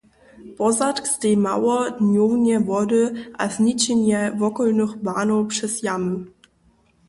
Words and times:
Pozadk 0.57 1.07
stej 1.07 1.37
mało 1.37 1.91
dnowneje 1.91 2.59
wody 2.69 3.13
a 3.37 3.49
zničenje 3.55 4.31
wokolnych 4.39 4.91
bahnow 5.03 5.47
přez 5.47 5.83
jamy. 5.83 6.25